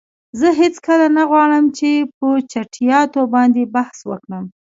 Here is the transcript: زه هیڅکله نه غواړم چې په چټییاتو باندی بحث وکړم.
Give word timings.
زه 0.39 0.47
هیڅکله 0.61 1.05
نه 1.17 1.23
غواړم 1.31 1.65
چې 1.77 1.89
په 2.17 2.27
چټییاتو 2.51 3.21
باندی 3.33 3.63
بحث 3.75 3.97
وکړم. 4.09 4.43